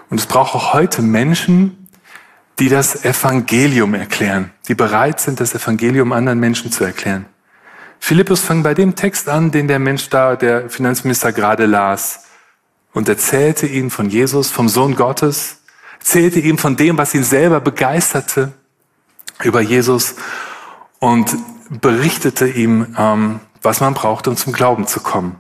Und 0.10 0.20
es 0.20 0.26
braucht 0.26 0.56
auch 0.56 0.74
heute 0.74 1.04
Menschen, 1.04 1.90
die 2.58 2.70
das 2.70 3.06
Evangelium 3.06 3.94
erklären, 3.94 4.50
die 4.68 4.74
bereit 4.74 5.20
sind, 5.20 5.40
das 5.40 5.54
Evangelium 5.54 6.12
anderen 6.12 6.40
Menschen 6.40 6.72
zu 6.72 6.84
erklären. 6.84 7.28
Philippus 8.00 8.42
fängt 8.42 8.64
bei 8.64 8.74
dem 8.74 8.96
Text 8.96 9.30
an, 9.30 9.52
den 9.52 9.68
der 9.68 9.80
Mensch 9.80 10.10
da, 10.10 10.36
der 10.36 10.70
Finanzminister 10.70 11.32
gerade 11.32 11.66
las, 11.66 12.26
und 12.94 13.08
erzählte 13.08 13.68
ihm 13.68 13.92
von 13.92 14.10
Jesus, 14.10 14.50
vom 14.50 14.68
Sohn 14.68 14.96
Gottes, 14.96 15.58
erzählte 16.00 16.40
ihm 16.40 16.58
von 16.58 16.76
dem, 16.76 16.98
was 16.98 17.14
ihn 17.14 17.24
selber 17.24 17.60
begeisterte 17.60 18.52
über 19.44 19.62
Jesus 19.62 20.16
und 21.00 21.36
berichtete 21.70 22.48
ihm, 22.48 22.96
ähm, 22.98 23.40
was 23.62 23.80
man 23.80 23.94
brauchte, 23.94 24.30
um 24.30 24.38
zum 24.38 24.54
Glauben 24.54 24.88
zu 24.88 25.02
kommen. 25.02 25.38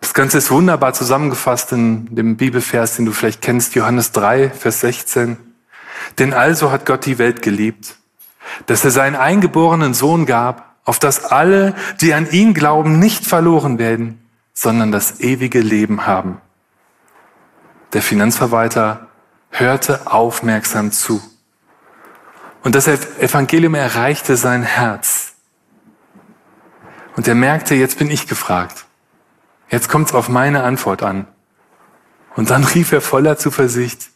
Das 0.00 0.14
Ganze 0.14 0.38
ist 0.38 0.50
wunderbar 0.50 0.94
zusammengefasst 0.94 1.72
in 1.72 2.14
dem 2.14 2.36
Bibelvers, 2.36 2.96
den 2.96 3.06
du 3.06 3.12
vielleicht 3.12 3.42
kennst, 3.42 3.74
Johannes 3.74 4.12
3, 4.12 4.50
Vers 4.50 4.80
16. 4.80 5.36
Denn 6.18 6.32
also 6.32 6.70
hat 6.70 6.86
Gott 6.86 7.04
die 7.06 7.18
Welt 7.18 7.42
geliebt, 7.42 7.96
dass 8.66 8.84
er 8.84 8.90
seinen 8.90 9.16
eingeborenen 9.16 9.94
Sohn 9.94 10.26
gab, 10.26 10.67
auf 10.88 10.98
dass 10.98 11.22
alle, 11.22 11.74
die 12.00 12.14
an 12.14 12.30
ihn 12.30 12.54
glauben, 12.54 12.98
nicht 12.98 13.26
verloren 13.26 13.78
werden, 13.78 14.26
sondern 14.54 14.90
das 14.90 15.20
ewige 15.20 15.60
Leben 15.60 16.06
haben. 16.06 16.40
Der 17.92 18.00
Finanzverwalter 18.00 19.08
hörte 19.50 20.10
aufmerksam 20.10 20.90
zu. 20.90 21.20
Und 22.62 22.74
das 22.74 22.88
Evangelium 22.88 23.74
erreichte 23.74 24.38
sein 24.38 24.62
Herz. 24.62 25.34
Und 27.16 27.28
er 27.28 27.34
merkte, 27.34 27.74
jetzt 27.74 27.98
bin 27.98 28.10
ich 28.10 28.26
gefragt. 28.26 28.86
Jetzt 29.68 29.90
kommt 29.90 30.08
es 30.08 30.14
auf 30.14 30.30
meine 30.30 30.62
Antwort 30.62 31.02
an. 31.02 31.26
Und 32.34 32.48
dann 32.48 32.64
rief 32.64 32.92
er 32.92 33.02
voller 33.02 33.36
Zuversicht, 33.36 34.08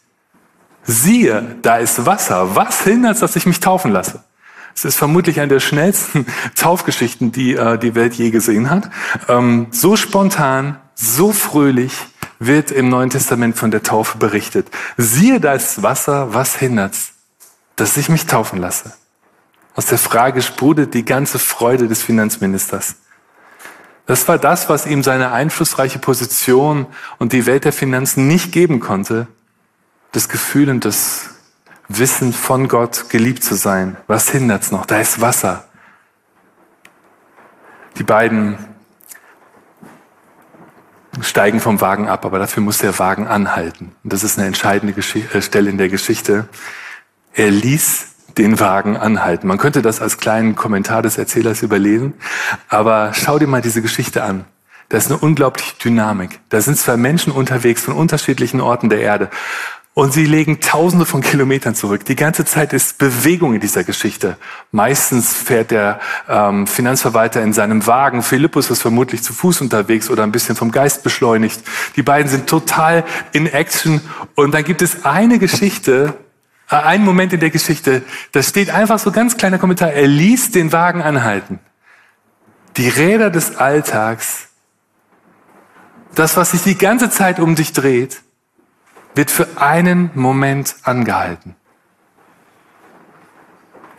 siehe, 0.81 1.55
da 1.61 1.77
ist 1.77 2.07
Wasser. 2.07 2.55
Was 2.55 2.81
hindert, 2.81 3.21
dass 3.21 3.35
ich 3.35 3.45
mich 3.45 3.59
taufen 3.59 3.91
lasse? 3.91 4.23
Es 4.75 4.85
ist 4.85 4.95
vermutlich 4.95 5.39
eine 5.39 5.49
der 5.49 5.59
schnellsten 5.59 6.25
Taufgeschichten, 6.55 7.31
die 7.31 7.53
äh, 7.53 7.77
die 7.77 7.95
Welt 7.95 8.13
je 8.13 8.31
gesehen 8.31 8.69
hat. 8.69 8.89
Ähm, 9.27 9.67
so 9.71 9.95
spontan, 9.95 10.79
so 10.95 11.31
fröhlich 11.31 11.93
wird 12.39 12.71
im 12.71 12.89
Neuen 12.89 13.09
Testament 13.09 13.57
von 13.57 13.71
der 13.71 13.83
Taufe 13.83 14.17
berichtet. 14.17 14.67
Siehe, 14.97 15.39
da 15.39 15.53
ist 15.53 15.83
Wasser. 15.83 16.33
Was 16.33 16.55
hindert's, 16.55 17.13
dass 17.75 17.97
ich 17.97 18.09
mich 18.09 18.25
taufen 18.25 18.59
lasse? 18.59 18.93
Aus 19.75 19.85
der 19.87 19.97
Frage 19.97 20.41
sprudelt 20.41 20.93
die 20.93 21.05
ganze 21.05 21.39
Freude 21.39 21.87
des 21.87 22.01
Finanzministers. 22.03 22.95
Das 24.05 24.27
war 24.27 24.37
das, 24.37 24.69
was 24.69 24.85
ihm 24.85 25.01
seine 25.01 25.31
einflussreiche 25.31 25.99
Position 25.99 26.87
und 27.19 27.31
die 27.31 27.45
Welt 27.45 27.65
der 27.65 27.73
Finanzen 27.73 28.27
nicht 28.27 28.51
geben 28.51 28.79
konnte. 28.79 29.27
Das 30.11 30.27
Gefühl 30.29 30.69
und 30.69 30.83
das 30.85 31.29
Wissen 31.97 32.33
von 32.33 32.67
Gott, 32.67 33.09
geliebt 33.09 33.43
zu 33.43 33.55
sein. 33.55 33.97
Was 34.07 34.29
hindert's 34.29 34.71
noch? 34.71 34.85
Da 34.85 34.99
ist 34.99 35.21
Wasser. 35.21 35.65
Die 37.97 38.03
beiden 38.03 38.57
steigen 41.21 41.59
vom 41.59 41.79
Wagen 41.81 42.07
ab, 42.07 42.25
aber 42.25 42.39
dafür 42.39 42.63
muss 42.63 42.79
der 42.79 42.97
Wagen 42.99 43.27
anhalten. 43.27 43.95
Und 44.03 44.13
das 44.13 44.23
ist 44.23 44.37
eine 44.37 44.47
entscheidende 44.47 44.99
äh, 44.99 45.41
Stelle 45.41 45.69
in 45.69 45.77
der 45.77 45.89
Geschichte. 45.89 46.47
Er 47.33 47.51
ließ 47.51 48.07
den 48.37 48.59
Wagen 48.59 48.97
anhalten. 48.97 49.47
Man 49.47 49.57
könnte 49.57 49.81
das 49.81 50.01
als 50.01 50.17
kleinen 50.17 50.55
Kommentar 50.55 51.01
des 51.03 51.17
Erzählers 51.17 51.61
überlesen, 51.61 52.13
aber 52.67 53.11
schau 53.13 53.37
dir 53.37 53.47
mal 53.47 53.61
diese 53.61 53.81
Geschichte 53.81 54.23
an. 54.23 54.45
Da 54.89 54.97
ist 54.97 55.09
eine 55.09 55.19
unglaubliche 55.19 55.75
Dynamik. 55.83 56.39
Da 56.49 56.61
sind 56.61 56.77
zwei 56.77 56.97
Menschen 56.97 57.31
unterwegs 57.31 57.81
von 57.83 57.95
unterschiedlichen 57.95 58.61
Orten 58.61 58.89
der 58.89 59.01
Erde. 59.01 59.29
Und 59.95 60.11
sie 60.11 60.25
legen 60.25 60.59
Tausende 60.59 61.05
von 61.05 61.21
Kilometern 61.21 61.75
zurück. 61.75 62.03
Die 62.05 62.15
ganze 62.15 62.45
Zeit 62.45 62.73
ist 62.73 62.97
Bewegung 62.97 63.53
in 63.53 63.59
dieser 63.59 63.83
Geschichte. 63.83 64.37
Meistens 64.71 65.33
fährt 65.33 65.69
der 65.69 65.99
ähm, 66.27 66.65
Finanzverwalter 66.65 67.43
in 67.43 67.53
seinem 67.53 67.85
Wagen. 67.85 68.23
Philippus 68.23 68.71
ist 68.71 68.81
vermutlich 68.81 69.21
zu 69.21 69.33
Fuß 69.33 69.61
unterwegs 69.61 70.09
oder 70.09 70.23
ein 70.23 70.31
bisschen 70.31 70.55
vom 70.55 70.71
Geist 70.71 71.03
beschleunigt. 71.03 71.61
Die 71.95 72.01
beiden 72.01 72.27
sind 72.27 72.47
total 72.47 73.03
in 73.33 73.45
Action. 73.45 74.01
Und 74.33 74.55
dann 74.55 74.63
gibt 74.63 74.81
es 74.81 75.05
eine 75.05 75.37
Geschichte, 75.37 76.15
äh, 76.71 76.75
einen 76.75 77.05
Moment 77.05 77.33
in 77.33 77.39
der 77.39 77.51
Geschichte, 77.51 78.01
da 78.31 78.41
steht 78.41 78.71
einfach 78.71 78.97
so 78.97 79.11
ganz 79.11 79.37
kleiner 79.37 79.59
Kommentar. 79.59 79.91
Er 79.91 80.07
ließ 80.07 80.51
den 80.51 80.71
Wagen 80.71 81.03
anhalten. 81.03 81.59
Die 82.77 82.89
Räder 82.89 83.29
des 83.29 83.57
Alltags, 83.57 84.47
das, 86.15 86.35
was 86.35 86.51
sich 86.51 86.63
die 86.63 86.77
ganze 86.79 87.11
Zeit 87.11 87.39
um 87.39 87.53
dich 87.53 87.73
dreht, 87.73 88.23
wird 89.15 89.31
für 89.31 89.47
einen 89.61 90.11
Moment 90.15 90.75
angehalten. 90.83 91.55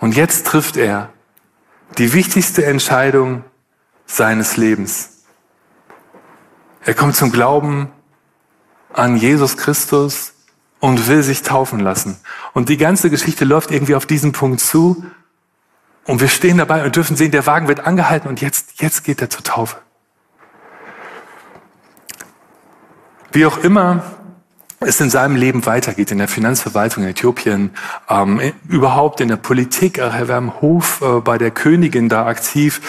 Und 0.01 0.17
jetzt 0.17 0.47
trifft 0.47 0.77
er 0.77 1.11
die 1.99 2.13
wichtigste 2.13 2.67
Entscheidung 2.67 3.45
seines 4.07 4.57
Lebens. 4.57 5.25
Er 6.83 6.95
kommt 6.95 7.17
zum 7.17 7.33
Glauben 7.33 7.91
an 8.93 9.17
Jesus 9.17 9.57
Christus 9.57 10.35
und 10.81 11.09
will 11.09 11.23
sich 11.23 11.43
taufen 11.43 11.81
lassen. 11.81 12.19
Und 12.53 12.69
die 12.69 12.77
ganze 12.77 13.09
Geschichte 13.09 13.45
läuft 13.45 13.71
irgendwie 13.71 13.95
auf 13.95 14.05
diesen 14.05 14.33
Punkt 14.33 14.61
zu. 14.61 15.05
Und 16.05 16.21
wir 16.21 16.29
stehen 16.29 16.59
dabei 16.59 16.85
und 16.85 16.95
dürfen 16.95 17.17
sehen, 17.17 17.31
der 17.31 17.47
Wagen 17.47 17.69
wird 17.69 17.81
angehalten 17.81 18.29
und 18.29 18.43
jetzt, 18.43 18.83
jetzt 18.83 19.05
geht 19.05 19.23
er 19.23 19.31
zur 19.31 19.43
Taufe. 19.43 19.79
Wie 23.33 23.47
auch 23.47 23.57
immer 23.59 24.05
es 24.85 25.01
in 25.01 25.11
seinem 25.11 25.37
Leben 25.37 25.67
weitergeht, 25.67 26.11
in 26.11 26.19
der 26.19 26.29
Finanzverwaltung 26.29 27.05
in 27.05 27.11
Äthiopien, 27.11 27.71
ähm, 28.09 28.41
überhaupt 28.69 29.21
in 29.21 29.29
der 29.29 29.37
Politik, 29.37 29.99
er 29.99 30.29
war 30.29 30.39
im 30.39 30.61
Hof 30.61 31.01
äh, 31.03 31.21
bei 31.21 31.39
der 31.39 31.51
Königin 31.51 32.09
da 32.09 32.27
aktiv. 32.27 32.81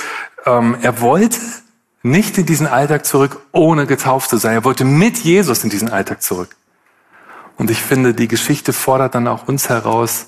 Ähm, 0.45 0.77
er 0.81 1.01
wollte 1.01 1.39
nicht 2.03 2.37
in 2.37 2.45
diesen 2.45 2.67
Alltag 2.67 3.05
zurück, 3.05 3.39
ohne 3.51 3.87
getauft 3.87 4.29
zu 4.29 4.37
sein. 4.37 4.53
Er 4.53 4.63
wollte 4.63 4.85
mit 4.85 5.17
Jesus 5.17 5.63
in 5.63 5.69
diesen 5.69 5.89
Alltag 5.89 6.21
zurück. 6.21 6.55
Und 7.57 7.71
ich 7.71 7.81
finde, 7.81 8.13
die 8.13 8.27
Geschichte 8.27 8.73
fordert 8.73 9.15
dann 9.15 9.27
auch 9.27 9.47
uns 9.47 9.69
heraus, 9.69 10.27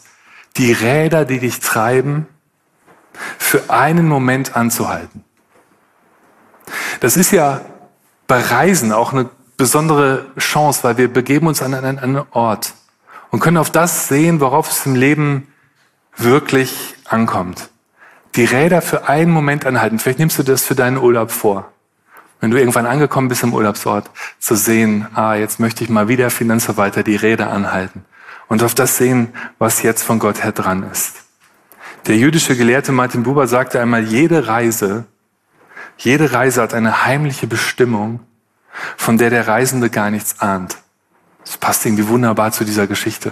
die 0.55 0.71
Räder, 0.71 1.25
die 1.25 1.39
dich 1.39 1.59
treiben, 1.59 2.25
für 3.37 3.69
einen 3.69 4.07
Moment 4.07 4.55
anzuhalten. 4.55 5.23
Das 6.99 7.17
ist 7.17 7.31
ja 7.31 7.61
bei 8.27 8.41
Reisen 8.41 8.91
auch 8.91 9.13
eine 9.13 9.29
besondere 9.57 10.27
Chance, 10.37 10.83
weil 10.83 10.97
wir 10.97 11.11
begeben 11.11 11.47
uns 11.47 11.61
an 11.61 11.73
einen, 11.73 12.21
Ort 12.31 12.73
und 13.31 13.39
können 13.39 13.57
auf 13.57 13.71
das 13.71 14.07
sehen, 14.07 14.39
worauf 14.39 14.71
es 14.71 14.85
im 14.85 14.95
Leben 14.95 15.47
wirklich 16.15 16.95
ankommt. 17.05 17.69
Die 18.35 18.45
Räder 18.45 18.81
für 18.81 19.09
einen 19.09 19.31
Moment 19.31 19.65
anhalten. 19.65 19.99
Vielleicht 19.99 20.19
nimmst 20.19 20.37
du 20.37 20.43
das 20.43 20.63
für 20.63 20.75
deinen 20.75 20.97
Urlaub 20.97 21.31
vor. 21.31 21.71
Wenn 22.39 22.51
du 22.51 22.59
irgendwann 22.59 22.85
angekommen 22.85 23.29
bist 23.29 23.41
im 23.41 23.53
Urlaubsort, 23.53 24.11
zu 24.39 24.55
sehen, 24.55 25.07
ah, 25.15 25.33
jetzt 25.33 25.59
möchte 25.59 25.83
ich 25.83 25.89
mal 25.89 26.07
wieder 26.07 26.29
Finanzverwalter 26.29 27.01
die 27.01 27.15
Räder 27.15 27.51
anhalten 27.51 28.05
und 28.47 28.61
auf 28.61 28.75
das 28.75 28.97
sehen, 28.97 29.33
was 29.57 29.81
jetzt 29.81 30.03
von 30.03 30.19
Gott 30.19 30.43
her 30.43 30.51
dran 30.51 30.83
ist. 30.91 31.23
Der 32.05 32.15
jüdische 32.15 32.55
Gelehrte 32.55 32.91
Martin 32.91 33.23
Buber 33.23 33.47
sagte 33.47 33.81
einmal, 33.81 34.03
jede 34.03 34.47
Reise, 34.47 35.05
jede 35.97 36.31
Reise 36.31 36.61
hat 36.61 36.75
eine 36.75 37.05
heimliche 37.05 37.47
Bestimmung, 37.47 38.19
von 38.95 39.17
der 39.17 39.29
der 39.29 39.47
Reisende 39.47 39.89
gar 39.89 40.11
nichts 40.11 40.39
ahnt. 40.39 40.77
Das 41.43 41.57
passt 41.57 41.85
irgendwie 41.85 42.07
wunderbar 42.07 42.51
zu 42.51 42.65
dieser 42.65 42.87
Geschichte. 42.87 43.31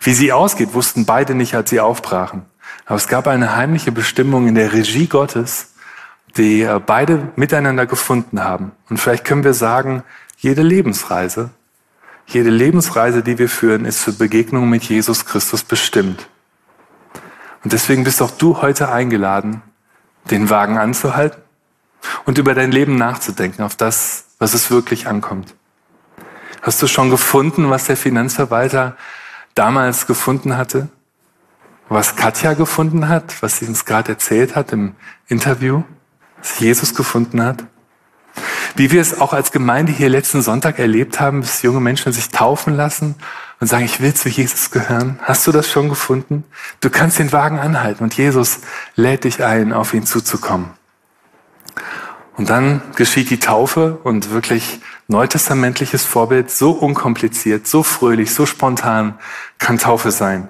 Wie 0.00 0.14
sie 0.14 0.32
ausgeht, 0.32 0.74
wussten 0.74 1.06
beide 1.06 1.34
nicht, 1.34 1.54
als 1.54 1.70
sie 1.70 1.80
aufbrachen. 1.80 2.44
Aber 2.86 2.96
es 2.96 3.08
gab 3.08 3.28
eine 3.28 3.56
heimliche 3.56 3.92
Bestimmung 3.92 4.48
in 4.48 4.54
der 4.54 4.72
Regie 4.72 5.06
Gottes, 5.06 5.74
die 6.36 6.62
äh, 6.62 6.80
beide 6.84 7.28
miteinander 7.36 7.86
gefunden 7.86 8.42
haben. 8.42 8.72
Und 8.88 8.98
vielleicht 8.98 9.24
können 9.24 9.44
wir 9.44 9.54
sagen, 9.54 10.02
jede 10.38 10.62
Lebensreise, 10.62 11.50
Jede 12.26 12.50
Lebensreise, 12.50 13.22
die 13.22 13.38
wir 13.38 13.48
führen, 13.48 13.84
ist 13.84 14.00
für 14.00 14.12
Begegnungen 14.12 14.70
mit 14.70 14.84
Jesus 14.84 15.26
Christus 15.26 15.64
bestimmt. 15.64 16.28
Und 17.64 17.72
deswegen 17.72 18.04
bist 18.04 18.22
auch 18.22 18.30
du 18.30 18.62
heute 18.62 18.90
eingeladen, 18.90 19.62
den 20.30 20.50
Wagen 20.50 20.78
anzuhalten 20.78 21.42
und 22.24 22.38
über 22.38 22.54
dein 22.54 22.72
Leben 22.72 22.96
nachzudenken, 22.96 23.62
auf 23.62 23.76
das, 23.76 24.21
was 24.42 24.54
es 24.54 24.72
wirklich 24.72 25.06
ankommt. 25.06 25.54
Hast 26.62 26.82
du 26.82 26.88
schon 26.88 27.10
gefunden, 27.10 27.70
was 27.70 27.84
der 27.84 27.96
Finanzverwalter 27.96 28.96
damals 29.54 30.08
gefunden 30.08 30.56
hatte? 30.56 30.88
Was 31.88 32.16
Katja 32.16 32.54
gefunden 32.54 33.08
hat, 33.08 33.40
was 33.40 33.58
sie 33.58 33.66
uns 33.66 33.84
gerade 33.84 34.10
erzählt 34.10 34.56
hat 34.56 34.72
im 34.72 34.96
Interview, 35.28 35.84
was 36.38 36.58
Jesus 36.58 36.96
gefunden 36.96 37.40
hat? 37.40 37.62
Wie 38.74 38.90
wir 38.90 39.00
es 39.00 39.20
auch 39.20 39.32
als 39.32 39.52
Gemeinde 39.52 39.92
hier 39.92 40.08
letzten 40.08 40.42
Sonntag 40.42 40.80
erlebt 40.80 41.20
haben, 41.20 41.42
dass 41.42 41.62
junge 41.62 41.80
Menschen 41.80 42.12
sich 42.12 42.30
taufen 42.30 42.74
lassen 42.74 43.14
und 43.60 43.68
sagen, 43.68 43.84
ich 43.84 44.00
will 44.00 44.12
zu 44.12 44.28
Jesus 44.28 44.72
gehören. 44.72 45.20
Hast 45.22 45.46
du 45.46 45.52
das 45.52 45.70
schon 45.70 45.88
gefunden? 45.88 46.42
Du 46.80 46.90
kannst 46.90 47.20
den 47.20 47.30
Wagen 47.30 47.60
anhalten 47.60 48.02
und 48.02 48.16
Jesus 48.16 48.58
lädt 48.96 49.22
dich 49.22 49.44
ein, 49.44 49.72
auf 49.72 49.94
ihn 49.94 50.04
zuzukommen. 50.04 50.70
Und 52.36 52.48
dann 52.48 52.80
geschieht 52.96 53.30
die 53.30 53.40
Taufe 53.40 53.98
und 54.04 54.30
wirklich 54.30 54.80
neutestamentliches 55.06 56.04
Vorbild, 56.04 56.50
so 56.50 56.70
unkompliziert, 56.70 57.66
so 57.66 57.82
fröhlich, 57.82 58.32
so 58.32 58.46
spontan 58.46 59.18
kann 59.58 59.78
Taufe 59.78 60.10
sein. 60.10 60.48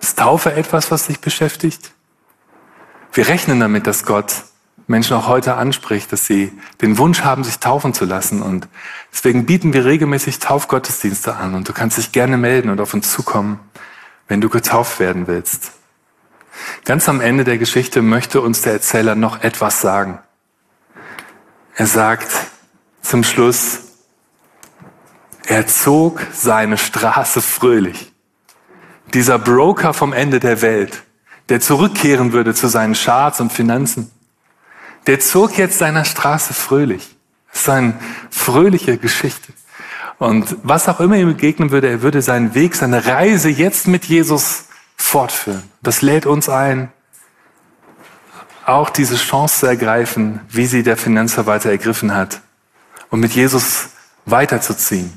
Ist 0.00 0.18
Taufe 0.18 0.52
etwas, 0.52 0.90
was 0.90 1.06
dich 1.06 1.20
beschäftigt? 1.20 1.92
Wir 3.12 3.28
rechnen 3.28 3.60
damit, 3.60 3.86
dass 3.86 4.04
Gott 4.04 4.44
Menschen 4.88 5.16
auch 5.16 5.26
heute 5.26 5.54
anspricht, 5.54 6.12
dass 6.12 6.26
sie 6.26 6.52
den 6.80 6.98
Wunsch 6.98 7.22
haben, 7.22 7.44
sich 7.44 7.58
taufen 7.58 7.94
zu 7.94 8.04
lassen. 8.04 8.42
Und 8.42 8.68
deswegen 9.12 9.46
bieten 9.46 9.72
wir 9.72 9.84
regelmäßig 9.84 10.38
Taufgottesdienste 10.38 11.36
an. 11.36 11.54
Und 11.54 11.68
du 11.68 11.72
kannst 11.72 11.98
dich 11.98 12.12
gerne 12.12 12.36
melden 12.36 12.68
und 12.68 12.80
auf 12.80 12.94
uns 12.94 13.10
zukommen, 13.10 13.58
wenn 14.28 14.40
du 14.40 14.48
getauft 14.48 15.00
werden 15.00 15.26
willst. 15.26 15.72
Ganz 16.84 17.08
am 17.08 17.20
Ende 17.20 17.44
der 17.44 17.58
Geschichte 17.58 18.02
möchte 18.02 18.40
uns 18.40 18.62
der 18.62 18.74
Erzähler 18.74 19.14
noch 19.14 19.42
etwas 19.42 19.80
sagen. 19.80 20.18
Er 21.74 21.86
sagt 21.86 22.28
zum 23.02 23.24
Schluss, 23.24 23.80
er 25.46 25.66
zog 25.66 26.20
seine 26.32 26.78
Straße 26.78 27.40
fröhlich. 27.40 28.12
Dieser 29.14 29.38
Broker 29.38 29.94
vom 29.94 30.12
Ende 30.12 30.40
der 30.40 30.62
Welt, 30.62 31.02
der 31.48 31.60
zurückkehren 31.60 32.32
würde 32.32 32.54
zu 32.54 32.66
seinen 32.66 32.94
Charts 32.94 33.40
und 33.40 33.52
Finanzen, 33.52 34.10
der 35.06 35.20
zog 35.20 35.56
jetzt 35.56 35.78
seiner 35.78 36.04
Straße 36.04 36.52
fröhlich. 36.54 37.16
Das 37.52 37.62
ist 37.62 37.68
eine 37.68 37.94
fröhliche 38.30 38.98
Geschichte. 38.98 39.52
Und 40.18 40.56
was 40.62 40.88
auch 40.88 41.00
immer 41.00 41.16
ihm 41.16 41.28
begegnen 41.28 41.70
würde, 41.70 41.88
er 41.88 42.02
würde 42.02 42.22
seinen 42.22 42.54
Weg, 42.54 42.74
seine 42.74 43.06
Reise 43.06 43.48
jetzt 43.48 43.86
mit 43.86 44.06
Jesus 44.06 44.65
fortführen. 44.96 45.62
Das 45.82 46.02
lädt 46.02 46.26
uns 46.26 46.48
ein, 46.48 46.90
auch 48.64 48.90
diese 48.90 49.16
Chance 49.16 49.60
zu 49.60 49.66
ergreifen, 49.66 50.40
wie 50.48 50.66
sie 50.66 50.82
der 50.82 50.96
Finanzverwalter 50.96 51.70
ergriffen 51.70 52.14
hat, 52.14 52.40
und 53.10 53.20
mit 53.20 53.32
Jesus 53.32 53.90
weiterzuziehen. 54.24 55.12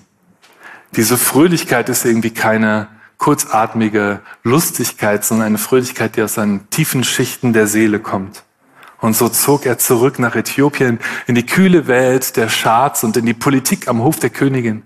Diese 0.96 1.18
Fröhlichkeit 1.18 1.90
ist 1.90 2.06
irgendwie 2.06 2.32
keine 2.32 2.88
kurzatmige 3.18 4.22
Lustigkeit, 4.44 5.26
sondern 5.26 5.48
eine 5.48 5.58
Fröhlichkeit, 5.58 6.16
die 6.16 6.22
aus 6.22 6.36
seinen 6.36 6.70
tiefen 6.70 7.04
Schichten 7.04 7.54
der 7.54 7.68
Seele 7.68 8.00
kommt. 8.00 8.44
Und 9.02 9.16
so 9.16 9.30
zog 9.30 9.66
er 9.66 9.78
zurück 9.78 10.20
nach 10.20 10.36
Äthiopien 10.36 11.00
in 11.26 11.36
die 11.36 11.46
kühle 11.46 11.88
Welt 11.88 12.36
der 12.38 12.50
Schatz 12.50 13.04
und 13.04 13.18
in 13.18 13.26
die 13.26 13.34
Politik 13.34 13.88
am 13.88 14.02
Hof 14.02 14.20
der 14.20 14.30
Königin. 14.30 14.84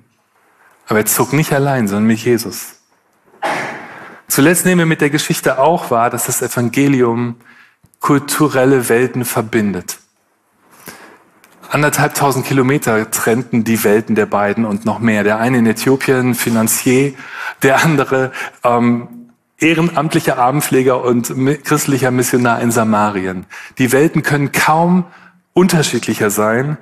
Aber 0.88 0.99
er 0.99 1.06
zog 1.06 1.34
nicht 1.34 1.51
allein, 1.51 1.88
sondern 1.88 2.06
mit 2.06 2.19
Jesus. 2.19 2.75
Zuletzt 4.34 4.65
nehmen 4.65 4.80
wir 4.80 4.86
mit 4.88 5.00
der 5.00 5.12
Geschichte 5.12 5.60
auch 5.60 5.91
wahr, 5.91 6.10
dass 6.10 6.26
das 6.26 6.41
Evangelium 6.41 7.36
kulturelle 8.00 8.89
Welten 8.89 9.26
verbindet. 9.26 10.00
Anderthalb 11.69 12.15
tausend 12.15 12.43
Kilometer 12.43 13.12
trennten 13.12 13.63
die 13.63 13.84
Welten 13.84 14.15
der 14.15 14.26
beiden 14.26 14.65
und 14.65 14.86
noch 14.86 14.98
mehr. 14.98 15.24
Der 15.24 15.38
eine 15.38 15.60
in 15.60 15.67
Äthiopien, 15.67 16.34
Finanzier, 16.34 17.13
der 17.62 17.84
andere 17.84 18.32
ähm, 18.63 19.30
ehrenamtlicher 19.60 20.39
Abendpfleger 20.39 21.04
und 21.04 21.32
christlicher 21.63 22.10
Missionar 22.10 22.60
in 22.60 22.72
Samarien. 22.72 23.46
Die 23.78 23.91
Welten 23.91 24.24
können 24.24 24.52
kaum 24.52 25.06
unterschiedlicher 25.54 26.32
sein, 26.32 26.80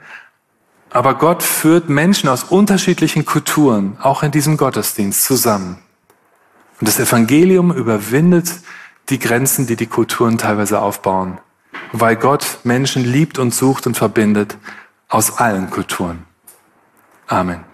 aber 0.89 1.15
Gott 1.15 1.43
führt 1.43 1.89
Menschen 1.89 2.29
aus 2.29 2.45
unterschiedlichen 2.45 3.25
Kulturen, 3.25 3.97
auch 4.01 4.23
in 4.23 4.31
diesem 4.31 4.55
Gottesdienst, 4.55 5.25
zusammen. 5.25 5.79
Und 6.81 6.87
das 6.87 6.99
Evangelium 6.99 7.71
überwindet 7.71 8.51
die 9.09 9.19
Grenzen, 9.19 9.67
die 9.67 9.75
die 9.75 9.85
Kulturen 9.85 10.39
teilweise 10.39 10.81
aufbauen, 10.81 11.37
weil 11.91 12.15
Gott 12.15 12.57
Menschen 12.63 13.03
liebt 13.05 13.37
und 13.37 13.53
sucht 13.53 13.85
und 13.85 13.95
verbindet 13.95 14.57
aus 15.07 15.37
allen 15.37 15.69
Kulturen. 15.69 16.25
Amen. 17.27 17.70